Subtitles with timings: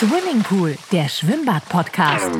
[0.00, 2.36] Swimmingpool, der Schwimmbad-Podcast.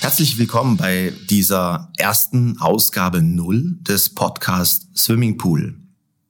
[0.00, 5.74] Herzlich willkommen bei dieser ersten Ausgabe Null des Podcasts Swimmingpool.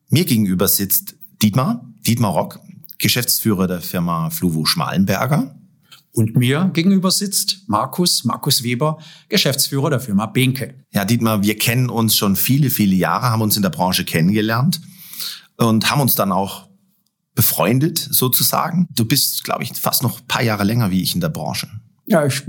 [0.09, 2.59] Mir gegenüber sitzt Dietmar, Dietmar Rock,
[2.97, 5.55] Geschäftsführer der Firma Fluvo Schmalenberger.
[6.13, 8.99] Und mir gegenüber sitzt Markus, Markus Weber,
[9.29, 10.77] Geschäftsführer der Firma Benke.
[10.93, 14.81] Ja, Dietmar, wir kennen uns schon viele, viele Jahre, haben uns in der Branche kennengelernt
[15.69, 16.69] und haben uns dann auch
[17.35, 18.87] befreundet sozusagen.
[18.91, 21.69] Du bist, glaube ich, fast noch ein paar Jahre länger wie ich in der Branche.
[22.05, 22.43] Ja, ich,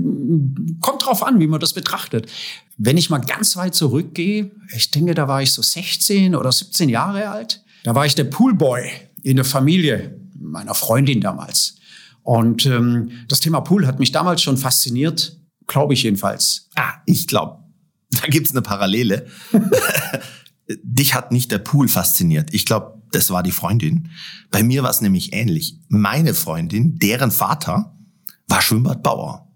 [0.80, 2.30] kommt drauf an, wie man das betrachtet.
[2.76, 6.88] Wenn ich mal ganz weit zurückgehe, ich denke, da war ich so 16 oder 17
[6.88, 7.62] Jahre alt.
[7.84, 8.90] Da war ich der Poolboy
[9.22, 11.76] in der Familie meiner Freundin damals.
[12.22, 16.68] Und ähm, das Thema Pool hat mich damals schon fasziniert, glaube ich jedenfalls.
[16.74, 17.62] Ah, ich glaube,
[18.10, 19.26] da gibt's eine Parallele.
[20.82, 22.52] Dich hat nicht der Pool fasziniert.
[22.52, 24.10] Ich glaube, das war die Freundin.
[24.50, 25.78] Bei mir war es nämlich ähnlich.
[25.88, 27.96] Meine Freundin, deren Vater,
[28.48, 29.48] war Schwimmbadbauer.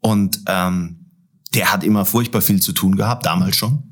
[0.00, 1.06] Und ähm,
[1.54, 3.82] der hat immer furchtbar viel zu tun gehabt, damals schon.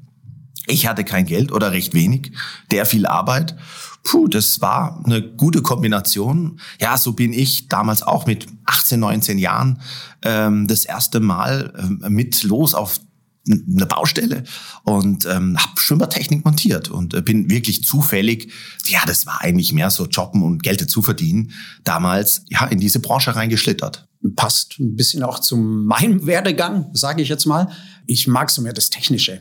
[0.67, 2.33] Ich hatte kein Geld oder recht wenig,
[2.71, 3.57] der viel Arbeit
[4.03, 6.61] puh, das war eine gute Kombination.
[6.81, 9.81] Ja, so bin ich damals auch mit 18, 19 Jahren
[10.23, 13.01] ähm, das erste Mal ähm, mit los auf
[13.49, 14.45] eine Baustelle
[14.85, 18.53] und ähm, habe Schwimmertechnik montiert und äh, bin wirklich zufällig,
[18.87, 21.53] ja, das war eigentlich mehr so Jobben und Geld zu verdienen,
[21.85, 24.07] damals ja in diese Branche reingeschlittert.
[24.37, 27.71] Passt ein bisschen auch zu meinem Werdegang, sage ich jetzt mal.
[28.07, 29.41] Ich mag so mehr das Technische,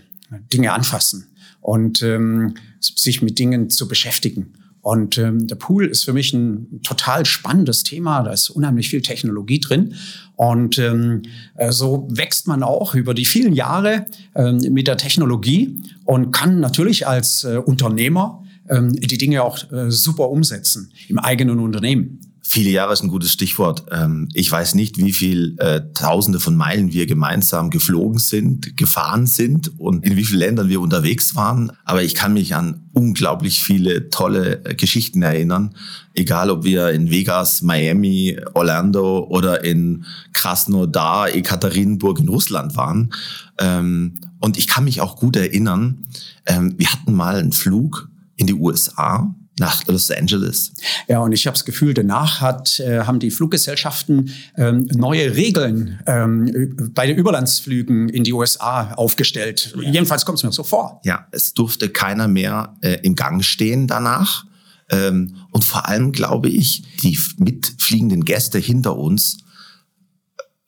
[0.54, 1.28] Dinge anfassen
[1.60, 4.54] und ähm, sich mit Dingen zu beschäftigen.
[4.82, 8.24] Und ähm, der Pool ist für mich ein total spannendes Thema.
[8.24, 9.96] Da ist unheimlich viel Technologie drin.
[10.36, 11.24] Und ähm,
[11.56, 14.06] äh, so wächst man auch über die vielen Jahre
[14.36, 19.92] ähm, mit der Technologie und kann natürlich als äh, Unternehmer ähm, die Dinge auch äh,
[19.92, 22.22] super umsetzen im eigenen Unternehmen.
[22.52, 23.84] Viele Jahre ist ein gutes Stichwort.
[23.92, 29.28] Ähm, ich weiß nicht, wie viel äh, Tausende von Meilen wir gemeinsam geflogen sind, gefahren
[29.28, 31.72] sind und in wie vielen Ländern wir unterwegs waren.
[31.86, 35.76] Aber ich kann mich an unglaublich viele tolle äh, Geschichten erinnern.
[36.16, 43.14] Egal, ob wir in Vegas, Miami, Orlando oder in Krasnodar, Ekaterinburg in Russland waren.
[43.60, 46.08] Ähm, und ich kann mich auch gut erinnern,
[46.48, 50.74] ähm, wir hatten mal einen Flug in die USA nach Los Angeles.
[51.08, 56.00] Ja, und ich habe das Gefühl, danach hat, äh, haben die Fluggesellschaften ähm, neue Regeln
[56.08, 59.76] ähm, bei den Überlandsflügen in die USA aufgestellt.
[59.76, 59.92] Ja.
[59.92, 61.02] Jedenfalls kommt es mir so vor.
[61.04, 64.46] Ja, es durfte keiner mehr äh, im Gang stehen danach.
[64.90, 69.38] Ähm, und vor allem glaube ich, die mitfliegenden Gäste hinter uns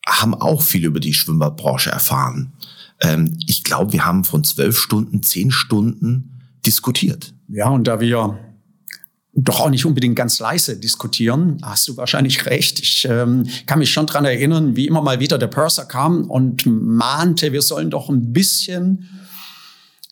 [0.06, 2.54] haben auch viel über die Schwimmbadbranche erfahren.
[3.02, 7.34] Ähm, ich glaube, wir haben von zwölf Stunden, zehn Stunden diskutiert.
[7.48, 8.38] Ja, und da wir
[9.34, 11.58] doch auch nicht unbedingt ganz leise diskutieren.
[11.62, 12.80] Hast du wahrscheinlich recht.
[12.80, 16.66] Ich ähm, kann mich schon dran erinnern, wie immer mal wieder der Purser kam und
[16.66, 19.10] mahnte, wir sollen doch ein bisschen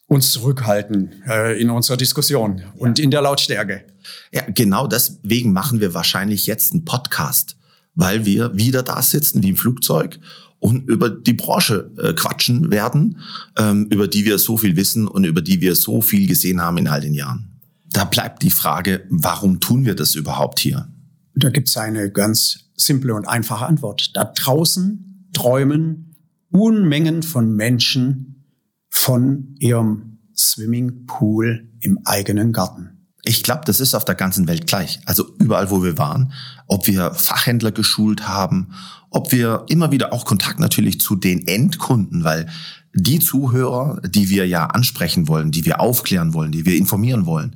[0.07, 2.74] uns zurückhalten äh, in unserer Diskussion ja.
[2.78, 3.84] und in der Lautstärke.
[4.31, 7.57] Ja, genau deswegen machen wir wahrscheinlich jetzt einen Podcast,
[7.96, 10.19] weil wir wieder da sitzen wie im Flugzeug
[10.59, 13.19] und über die Branche äh, quatschen werden,
[13.57, 16.78] ähm, über die wir so viel wissen und über die wir so viel gesehen haben
[16.78, 17.59] in all den Jahren
[17.91, 20.88] da bleibt die Frage, warum tun wir das überhaupt hier?
[21.35, 24.16] Da gibt es eine ganz simple und einfache Antwort.
[24.16, 26.16] Da draußen träumen
[26.51, 28.45] Unmengen von Menschen
[28.89, 33.00] von ihrem Swimmingpool im eigenen Garten.
[33.23, 35.00] Ich glaube, das ist auf der ganzen Welt gleich.
[35.06, 36.33] Also überall, wo wir waren,
[36.67, 38.73] ob wir Fachhändler geschult haben,
[39.09, 42.47] ob wir immer wieder auch Kontakt natürlich zu den Endkunden, weil
[42.94, 47.56] die Zuhörer, die wir ja ansprechen wollen, die wir aufklären wollen, die wir informieren wollen,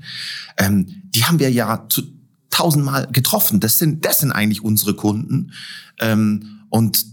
[0.58, 2.04] ähm, die haben wir ja zu
[2.50, 3.60] tausendmal getroffen.
[3.60, 5.52] Das sind, das sind eigentlich unsere Kunden.
[6.00, 7.06] Ähm, und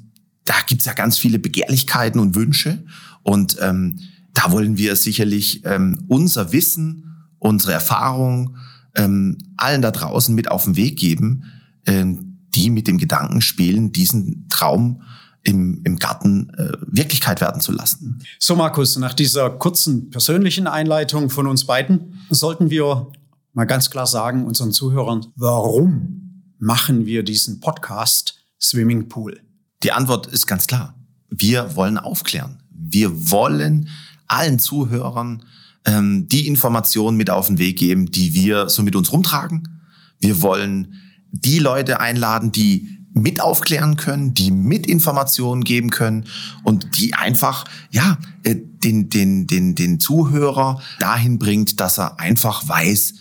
[0.44, 2.84] da gibt's ja ganz viele Begehrlichkeiten und Wünsche.
[3.22, 3.98] Und ähm,
[4.34, 8.56] da wollen wir sicherlich ähm, unser Wissen, unsere Erfahrung
[8.94, 11.44] ähm, allen da draußen mit auf den Weg geben,
[11.86, 15.02] ähm, die mit dem Gedanken spielen, diesen Traum
[15.42, 18.22] im, im Garten äh, Wirklichkeit werden zu lassen.
[18.38, 23.10] So, Markus, nach dieser kurzen persönlichen Einleitung von uns beiden sollten wir
[23.52, 29.40] mal ganz klar sagen unseren Zuhörern, warum machen wir diesen Podcast Swimmingpool?
[29.82, 30.94] Die Antwort ist ganz klar.
[31.30, 32.62] Wir wollen aufklären.
[32.70, 33.88] Wir wollen
[34.26, 35.44] allen Zuhörern
[35.86, 39.80] ähm, die Informationen mit auf den Weg geben, die wir so mit uns rumtragen.
[40.18, 40.94] Wir wollen
[41.32, 46.26] die Leute einladen, die mit aufklären können, die mit Informationen geben können
[46.62, 52.66] und die einfach, ja, äh, den, den, den, den Zuhörer dahin bringt, dass er einfach
[52.68, 53.14] weiß,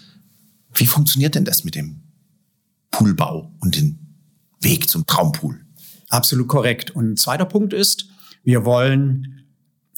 [0.76, 2.02] Wie funktioniert denn das mit dem
[2.92, 4.00] Poolbau und dem
[4.62, 5.60] Weg zum Traumpool?
[6.10, 6.92] Absolut korrekt.
[6.92, 8.08] Und ein zweiter Punkt ist,
[8.44, 9.46] wir wollen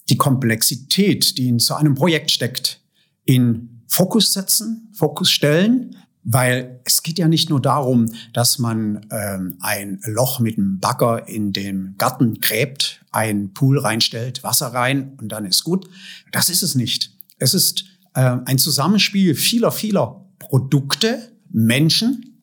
[0.09, 2.81] die Komplexität, die in so einem Projekt steckt,
[3.25, 9.57] in Fokus setzen, Fokus stellen, weil es geht ja nicht nur darum, dass man ähm,
[9.59, 15.29] ein Loch mit einem Bagger in den Garten gräbt, ein Pool reinstellt, Wasser rein und
[15.29, 15.89] dann ist gut.
[16.31, 17.11] Das ist es nicht.
[17.39, 22.37] Es ist äh, ein Zusammenspiel vieler, vieler Produkte, Menschen.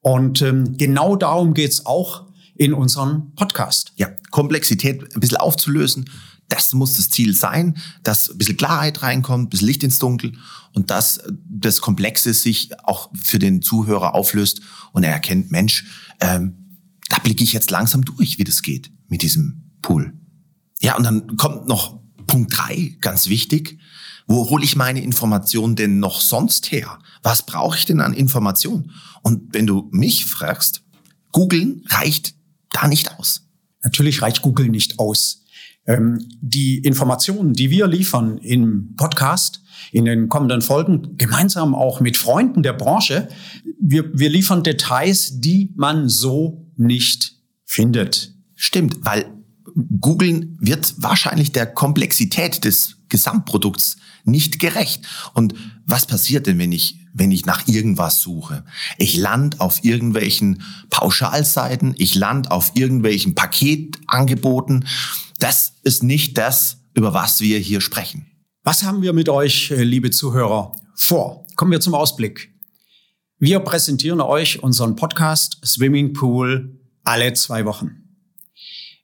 [0.00, 2.26] Und ähm, genau darum geht's auch
[2.56, 3.92] in unserem Podcast.
[3.96, 6.08] Ja, Komplexität ein bisschen aufzulösen.
[6.54, 10.34] Das muss das Ziel sein, dass ein bisschen Klarheit reinkommt, ein bisschen Licht ins Dunkel
[10.72, 14.60] und dass das Komplexe sich auch für den Zuhörer auflöst
[14.92, 15.84] und er erkennt, Mensch,
[16.20, 16.78] ähm,
[17.08, 20.12] da blicke ich jetzt langsam durch, wie das geht mit diesem Pool.
[20.80, 23.80] Ja, und dann kommt noch Punkt drei, ganz wichtig.
[24.28, 27.00] Wo hole ich meine Informationen denn noch sonst her?
[27.24, 28.92] Was brauche ich denn an Informationen?
[29.22, 30.82] Und wenn du mich fragst,
[31.32, 32.36] googeln reicht
[32.70, 33.42] da nicht aus.
[33.82, 35.43] Natürlich reicht Google nicht aus.
[35.86, 42.16] Ähm, die Informationen, die wir liefern im Podcast, in den kommenden Folgen, gemeinsam auch mit
[42.16, 43.28] Freunden der Branche,
[43.80, 48.34] wir, wir liefern Details, die man so nicht findet.
[48.54, 49.26] Stimmt, weil
[50.00, 55.04] Googlen wird wahrscheinlich der Komplexität des Gesamtprodukts nicht gerecht.
[55.34, 55.54] Und
[55.84, 58.64] was passiert denn, wenn ich, wenn ich nach irgendwas suche?
[58.98, 64.86] Ich land auf irgendwelchen Pauschalseiten, ich land auf irgendwelchen Paketangeboten.
[65.44, 68.24] Das ist nicht das, über was wir hier sprechen.
[68.62, 71.46] Was haben wir mit euch, äh, liebe Zuhörer, vor?
[71.54, 72.50] Kommen wir zum Ausblick.
[73.38, 77.90] Wir präsentieren euch unseren Podcast Swimming Pool alle zwei Wochen.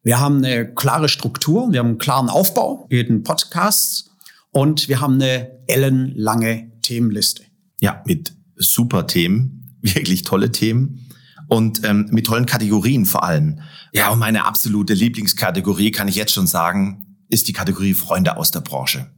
[0.03, 4.11] Wir haben eine klare Struktur, wir haben einen klaren Aufbau, jeden Podcast
[4.51, 7.43] und wir haben eine ellenlange Themenliste.
[7.81, 11.10] Ja, mit super Themen, wirklich tolle Themen
[11.51, 13.61] und ähm, mit tollen Kategorien vor allem.
[13.93, 18.53] Ja, und meine absolute Lieblingskategorie, kann ich jetzt schon sagen, ist die Kategorie Freunde aus
[18.53, 19.11] der Branche.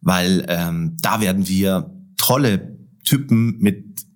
[0.00, 4.06] Weil ähm, da werden wir tolle Typen mit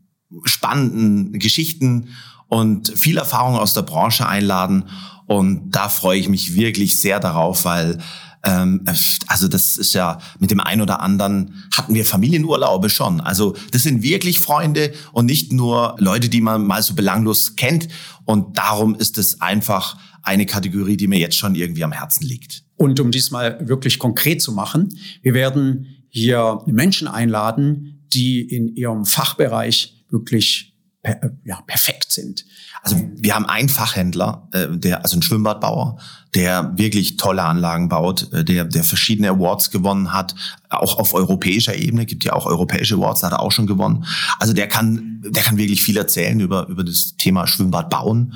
[0.44, 2.10] spannenden Geschichten
[2.46, 4.84] und viel Erfahrung aus der Branche einladen.
[5.26, 7.98] Und da freue ich mich wirklich sehr darauf, weil
[8.44, 8.84] ähm,
[9.26, 13.20] also das ist ja mit dem einen oder anderen hatten wir Familienurlaube schon.
[13.20, 17.88] Also das sind wirklich Freunde und nicht nur Leute, die man mal so belanglos kennt.
[18.24, 22.64] Und darum ist es einfach eine Kategorie, die mir jetzt schon irgendwie am Herzen liegt.
[22.76, 29.04] Und um diesmal wirklich konkret zu machen, wir werden hier Menschen einladen, die in ihrem
[29.04, 32.44] Fachbereich wirklich per, ja, perfekt sind.
[32.80, 35.98] Also wir haben einen Fachhändler, äh, der also ein Schwimmbadbauer,
[36.34, 40.34] der wirklich tolle Anlagen baut, äh, der der verschiedene Awards gewonnen hat,
[40.70, 44.04] auch auf europäischer Ebene gibt ja auch europäische Awards, hat er auch schon gewonnen.
[44.38, 48.34] Also der kann der kann wirklich viel erzählen über über das Thema Schwimmbad bauen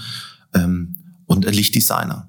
[0.54, 0.96] ähm,
[1.26, 2.28] und ein Lichtdesigner.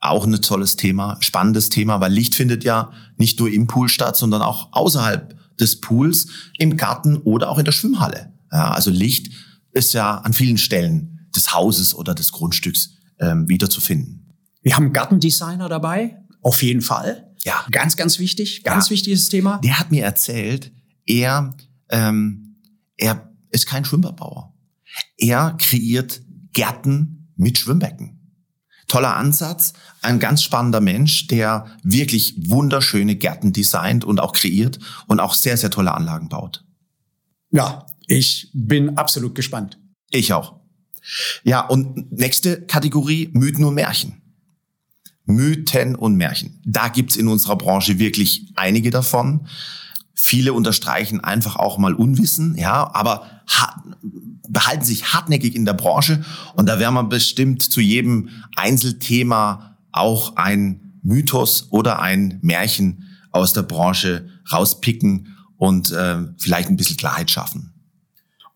[0.00, 4.16] Auch ein tolles Thema, spannendes Thema, weil Licht findet ja nicht nur im Pool statt,
[4.16, 6.28] sondern auch außerhalb des Pools,
[6.58, 8.32] im Garten oder auch in der Schwimmhalle.
[8.52, 9.32] Ja, also Licht
[9.72, 14.34] ist ja an vielen Stellen des Hauses oder des Grundstücks ähm, wiederzufinden.
[14.62, 17.32] Wir haben Gartendesigner dabei, auf jeden Fall.
[17.44, 17.64] Ja.
[17.70, 18.90] Ganz, ganz wichtig, ganz Ja.
[18.90, 19.58] wichtiges Thema.
[19.58, 20.72] Der hat mir erzählt,
[21.04, 21.54] er,
[21.90, 22.56] ähm,
[22.96, 24.52] er ist kein Schwimmbadbauer.
[25.16, 26.20] Er kreiert
[26.52, 28.12] Gärten mit Schwimmbecken.
[28.88, 35.20] Toller Ansatz, ein ganz spannender Mensch, der wirklich wunderschöne Gärten designt und auch kreiert und
[35.20, 36.64] auch sehr, sehr tolle Anlagen baut.
[37.50, 39.78] Ja, ich bin absolut gespannt.
[40.10, 40.60] Ich auch.
[41.44, 44.20] Ja, und nächste Kategorie, Mythen und Märchen.
[45.24, 46.60] Mythen und Märchen.
[46.64, 49.46] Da gibt's in unserer Branche wirklich einige davon.
[50.14, 53.82] Viele unterstreichen einfach auch mal Unwissen, ja, aber ha
[54.48, 56.24] behalten sich hartnäckig in der Branche.
[56.54, 63.52] Und da werden wir bestimmt zu jedem Einzelthema auch ein Mythos oder ein Märchen aus
[63.52, 67.74] der Branche rauspicken und äh, vielleicht ein bisschen Klarheit schaffen.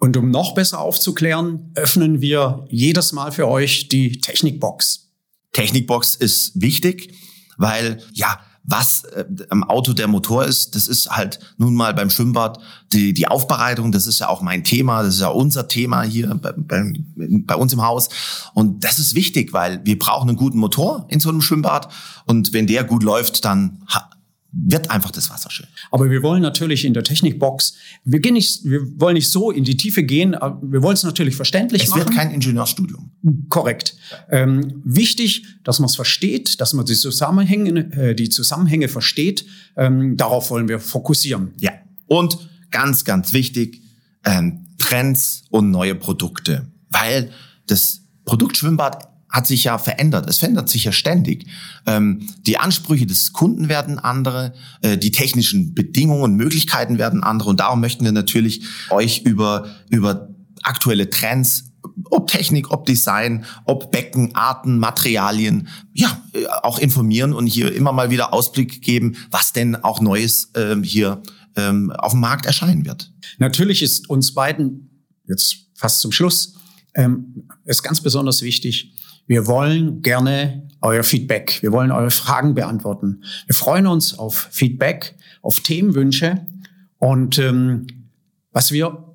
[0.00, 5.10] Und um noch besser aufzuklären, öffnen wir jedes Mal für euch die Technikbox.
[5.52, 7.14] Technikbox ist wichtig,
[7.58, 12.08] weil ja, was äh, am Auto der Motor ist, das ist halt nun mal beim
[12.08, 12.58] Schwimmbad
[12.94, 16.34] die, die Aufbereitung, das ist ja auch mein Thema, das ist ja unser Thema hier
[16.34, 18.08] bei, bei, bei uns im Haus.
[18.54, 21.92] Und das ist wichtig, weil wir brauchen einen guten Motor in so einem Schwimmbad.
[22.26, 23.82] Und wenn der gut läuft, dann
[24.52, 25.66] wird einfach das Wasser schön.
[25.90, 29.64] Aber wir wollen natürlich in der Technikbox, wir gehen nicht, wir wollen nicht so in
[29.64, 32.00] die Tiefe gehen, aber wir wollen es natürlich verständlich Es machen.
[32.06, 33.10] wird kein Ingenieurstudium.
[33.48, 33.96] Korrekt.
[34.30, 39.44] Ähm, wichtig, dass man es versteht, dass man die Zusammenhänge, äh, die Zusammenhänge versteht.
[39.76, 41.52] Ähm, darauf wollen wir fokussieren.
[41.58, 41.72] Ja.
[42.06, 42.38] Und
[42.70, 43.82] ganz, ganz wichtig,
[44.24, 46.66] ähm, Trends und neue Produkte.
[46.88, 47.30] Weil
[47.66, 50.28] das Produkt Schwimmbad hat sich ja verändert.
[50.28, 51.46] Es verändert sich ja ständig.
[51.86, 57.50] Ähm, die Ansprüche des Kunden werden andere, äh, die technischen Bedingungen Möglichkeiten werden andere.
[57.50, 60.28] Und darum möchten wir natürlich euch über, über
[60.62, 61.70] aktuelle Trends,
[62.10, 67.92] ob Technik, ob Design, ob Becken, Arten, Materialien, ja, äh, auch informieren und hier immer
[67.92, 71.22] mal wieder Ausblick geben, was denn auch Neues ähm, hier
[71.56, 73.12] ähm, auf dem Markt erscheinen wird.
[73.38, 76.54] Natürlich ist uns beiden jetzt fast zum Schluss
[76.94, 78.92] ähm, ist ganz besonders wichtig,
[79.30, 81.62] wir wollen gerne euer Feedback.
[81.62, 83.22] Wir wollen eure Fragen beantworten.
[83.46, 86.44] Wir freuen uns auf Feedback, auf Themenwünsche.
[86.98, 87.86] Und ähm,
[88.50, 89.14] was wir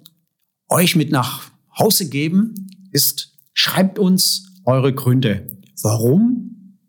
[0.69, 5.47] euch mit nach Hause geben, ist, schreibt uns eure Gründe.
[5.81, 6.79] Warum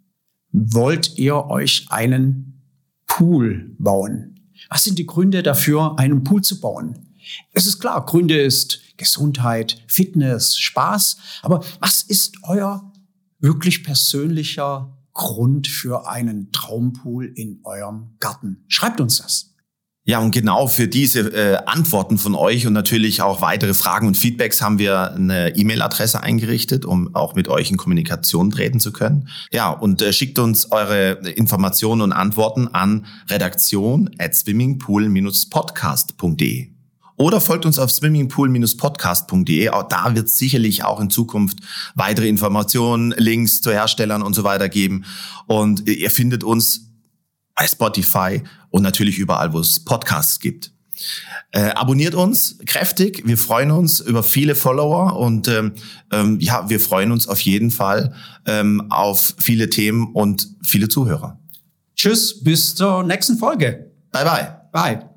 [0.53, 2.63] wollt ihr euch einen
[3.07, 4.39] Pool bauen?
[4.71, 7.09] Was sind die Gründe dafür, einen Pool zu bauen?
[7.53, 11.17] Es ist klar, Gründe ist Gesundheit, Fitness, Spaß.
[11.43, 12.93] Aber was ist euer
[13.39, 18.65] wirklich persönlicher Grund für einen Traumpool in eurem Garten?
[18.69, 19.57] Schreibt uns das.
[20.09, 24.17] Ja, und genau für diese äh, Antworten von euch und natürlich auch weitere Fragen und
[24.17, 29.29] Feedbacks haben wir eine E-Mail-Adresse eingerichtet, um auch mit euch in Kommunikation treten zu können.
[29.51, 36.76] Ja, und äh, schickt uns eure Informationen und Antworten an redaktion at swimmingpool-podcast.de.
[37.17, 39.71] Oder folgt uns auf swimmingpool-podcast.de.
[39.71, 41.59] Auch da wird es sicherlich auch in Zukunft
[41.95, 45.05] weitere Informationen, Links zu Herstellern und so weiter geben.
[45.47, 46.91] Und ihr findet uns
[47.55, 50.73] bei Spotify und natürlich überall, wo es Podcasts gibt.
[51.53, 53.23] Äh, abonniert uns kräftig.
[53.25, 55.73] Wir freuen uns über viele Follower und ähm,
[56.11, 58.15] ähm, ja, wir freuen uns auf jeden Fall
[58.47, 61.39] ähm, auf viele Themen und viele Zuhörer.
[61.95, 63.91] Tschüss, bis zur nächsten Folge.
[64.13, 64.57] Bye bye.
[64.73, 65.16] Bye.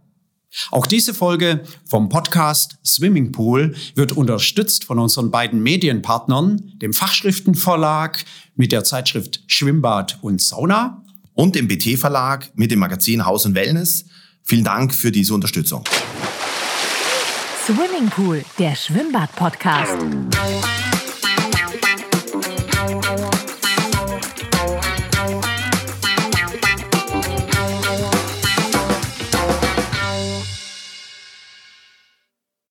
[0.72, 8.24] Auch diese Folge vom Podcast Swimming Pool wird unterstützt von unseren beiden Medienpartnern, dem Fachschriftenverlag
[8.56, 11.04] mit der Zeitschrift Schwimmbad und Sauna
[11.34, 14.06] und dem BT Verlag mit dem Magazin Haus und Wellness.
[14.44, 15.84] Vielen Dank für diese Unterstützung.
[17.66, 19.98] Swimming Pool, der Schwimmbad-Podcast.